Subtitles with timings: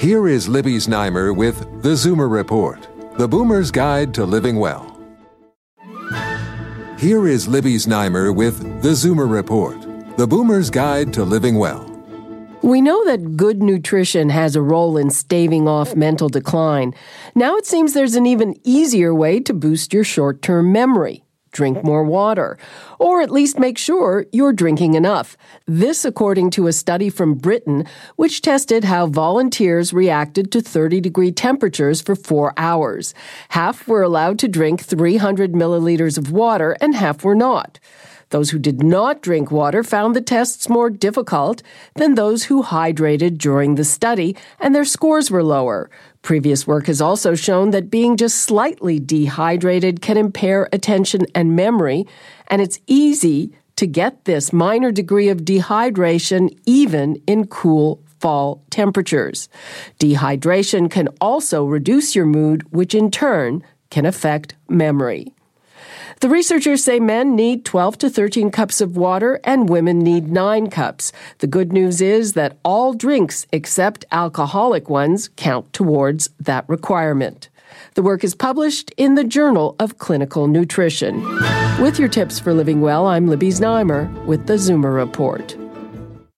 [0.00, 4.98] Here is Libby Znaimer with the Zoomer Report, the Boomer's Guide to Living Well.
[6.98, 9.78] Here is Libby Znaimer with the Zoomer Report,
[10.16, 11.84] the Boomer's Guide to Living Well.
[12.62, 16.94] We know that good nutrition has a role in staving off mental decline.
[17.34, 21.24] Now it seems there's an even easier way to boost your short term memory.
[21.52, 22.58] Drink more water,
[22.98, 25.36] or at least make sure you're drinking enough.
[25.66, 31.32] This, according to a study from Britain, which tested how volunteers reacted to 30 degree
[31.32, 33.14] temperatures for four hours.
[33.50, 37.80] Half were allowed to drink 300 milliliters of water, and half were not.
[38.30, 41.62] Those who did not drink water found the tests more difficult
[41.96, 45.90] than those who hydrated during the study, and their scores were lower.
[46.22, 52.06] Previous work has also shown that being just slightly dehydrated can impair attention and memory,
[52.48, 59.48] and it's easy to get this minor degree of dehydration even in cool fall temperatures.
[59.98, 65.34] Dehydration can also reduce your mood, which in turn can affect memory.
[66.20, 70.68] The researchers say men need 12 to 13 cups of water and women need 9
[70.68, 71.12] cups.
[71.38, 77.48] The good news is that all drinks except alcoholic ones count towards that requirement.
[77.94, 81.22] The work is published in the Journal of Clinical Nutrition.
[81.80, 85.56] With your tips for living well, I'm Libby Znaimer with the Zoomer Report.